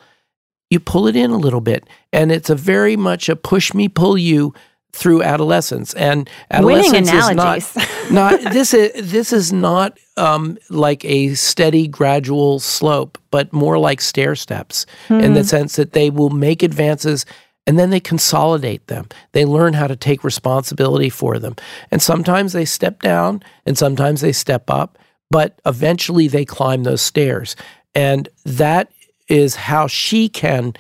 you 0.71 0.79
pull 0.79 1.07
it 1.07 1.17
in 1.17 1.31
a 1.31 1.39
little 1.39 1.61
bit. 1.61 1.89
And 2.13 2.31
it's 2.31 2.51
a 2.51 2.55
very 2.55 2.97
much 2.97 3.29
a 3.29 3.37
push 3.37 3.73
me, 3.73 3.89
pull 3.89 4.19
you 4.19 4.53
through 4.97 5.23
adolescence. 5.23 5.93
And 5.95 6.29
adolescence 6.51 7.13
is 7.13 7.31
not, 7.31 7.77
not 8.11 8.41
this 8.53 8.73
is 8.73 9.11
this 9.11 9.33
is 9.33 9.53
not 9.53 9.99
um, 10.17 10.57
like 10.71 11.05
a 11.05 11.35
steady, 11.35 11.87
gradual 11.87 12.59
slope, 12.59 13.19
but 13.31 13.53
more 13.53 13.79
like 13.79 14.01
stair 14.01 14.35
steps 14.35 14.87
mm-hmm. 15.09 15.23
in 15.23 15.35
the 15.35 15.41
hmm. 15.41 15.47
sense 15.47 15.77
that 15.77 15.93
they 15.93 16.09
will 16.11 16.31
make 16.31 16.63
advances 16.63 17.27
and 17.67 17.79
then 17.79 17.91
they 17.91 18.01
consolidate 18.01 18.87
them. 18.87 19.09
They 19.33 19.45
learn 19.45 19.75
how 19.75 19.89
to 19.89 19.97
take 19.97 20.25
responsibility 20.25 21.11
for 21.11 21.39
them. 21.39 21.57
And 21.91 22.01
sometimes 22.01 22.53
they 22.53 22.65
step 22.65 23.03
down 23.03 23.43
and 23.67 23.77
sometimes 23.77 24.21
they 24.21 24.33
step 24.33 24.71
up, 24.71 24.99
but 25.31 25.61
eventually 25.67 26.29
they 26.29 26.45
climb 26.45 26.85
those 26.85 27.03
stairs. 27.03 27.57
And 27.95 28.29
that 28.45 28.93
is 29.29 29.57
how 29.57 29.89
she 29.89 30.29
can 30.29 30.75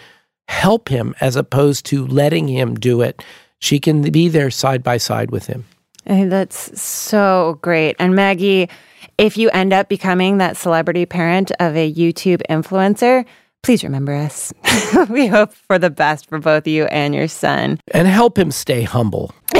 help 0.48 0.88
him 0.88 1.14
as 1.20 1.34
opposed 1.34 1.84
to 1.86 2.06
letting 2.06 2.46
him 2.46 2.76
do 2.76 3.02
it. 3.02 3.22
She 3.60 3.78
can 3.78 4.02
be 4.02 4.28
there 4.28 4.50
side 4.50 4.82
by 4.82 4.98
side 4.98 5.30
with 5.30 5.46
him. 5.46 5.64
that's 6.06 6.80
so 6.80 7.58
great. 7.62 7.96
And 7.98 8.14
Maggie, 8.14 8.68
if 9.18 9.36
you 9.36 9.50
end 9.50 9.72
up 9.72 9.88
becoming 9.88 10.38
that 10.38 10.56
celebrity 10.56 11.06
parent 11.06 11.50
of 11.58 11.74
a 11.76 11.92
YouTube 11.92 12.42
influencer, 12.50 13.24
please 13.62 13.82
remember 13.82 14.14
us. 14.14 14.52
we 15.10 15.26
hope 15.26 15.52
for 15.52 15.78
the 15.78 15.90
best 15.90 16.28
for 16.28 16.38
both 16.38 16.66
you 16.66 16.84
and 16.86 17.14
your 17.14 17.28
son. 17.28 17.80
And 17.92 18.06
help 18.06 18.38
him 18.38 18.50
stay 18.50 18.82
humble. 18.82 19.34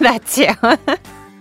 that 0.00 0.26
too. 0.26 0.52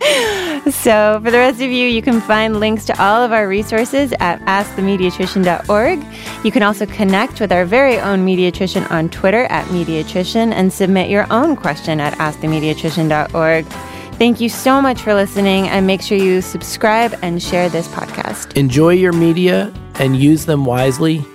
so, 0.71 1.19
for 1.23 1.29
the 1.29 1.37
rest 1.37 1.61
of 1.61 1.69
you, 1.69 1.87
you 1.87 2.01
can 2.01 2.21
find 2.21 2.59
links 2.59 2.85
to 2.85 3.03
all 3.03 3.21
of 3.21 3.31
our 3.31 3.47
resources 3.47 4.13
at 4.19 4.39
askthemediatrician.org. 4.41 6.05
You 6.45 6.51
can 6.51 6.63
also 6.63 6.85
connect 6.85 7.41
with 7.41 7.51
our 7.51 7.65
very 7.65 7.99
own 7.99 8.25
mediatrician 8.25 8.89
on 8.89 9.09
Twitter 9.09 9.43
at 9.45 9.65
mediatrician 9.67 10.53
and 10.53 10.71
submit 10.71 11.09
your 11.09 11.27
own 11.31 11.57
question 11.57 11.99
at 11.99 12.13
askthemediatrician.org. 12.13 13.65
Thank 14.13 14.39
you 14.39 14.47
so 14.47 14.81
much 14.81 15.01
for 15.01 15.13
listening, 15.13 15.67
and 15.67 15.85
make 15.85 16.01
sure 16.01 16.17
you 16.17 16.41
subscribe 16.41 17.17
and 17.21 17.41
share 17.41 17.67
this 17.67 17.87
podcast. 17.89 18.55
Enjoy 18.55 18.91
your 18.91 19.11
media 19.11 19.73
and 19.95 20.15
use 20.15 20.45
them 20.45 20.65
wisely 20.65 21.25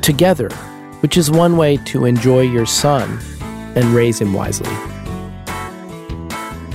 together, 0.00 0.50
which 1.00 1.16
is 1.16 1.30
one 1.30 1.56
way 1.56 1.76
to 1.78 2.04
enjoy 2.04 2.42
your 2.42 2.66
son 2.66 3.18
and 3.74 3.86
raise 3.86 4.20
him 4.20 4.32
wisely. 4.32 4.89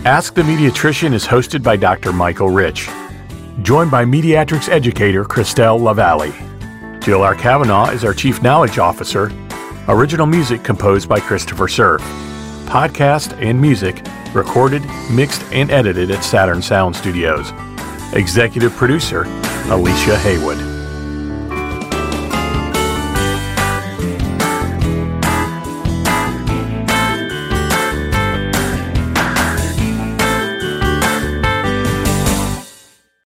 Ask 0.06 0.36
the 0.36 0.44
Mediatrician 0.44 1.14
is 1.14 1.26
hosted 1.26 1.64
by 1.64 1.78
Dr. 1.78 2.14
Michael 2.14 2.52
Rich, 2.52 2.88
joined 3.64 3.90
by 3.90 4.06
mediatrics 4.06 4.70
educator 4.70 5.24
Kristelle 5.24 5.80
Lavallee. 5.80 7.02
Jill 7.04 7.24
R. 7.24 7.34
Kavanaugh 7.34 7.90
is 7.90 8.06
our 8.06 8.14
Chief 8.14 8.40
Knowledge 8.44 8.78
Officer. 8.78 9.32
Original 9.88 10.28
music 10.28 10.64
composed 10.64 11.10
by 11.10 11.20
Christopher 11.20 11.68
Surf. 11.68 12.04
Podcast 12.68 13.34
and 13.42 13.60
music 13.60 14.06
recorded, 14.36 14.84
mixed, 15.10 15.42
and 15.52 15.72
edited 15.72 16.12
at 16.12 16.24
Saturn 16.24 16.62
Sound 16.62 16.96
Studios. 16.96 17.52
Executive 18.14 18.76
producer 18.76 19.24
Alicia 19.72 20.20
Haywood. 20.20 20.75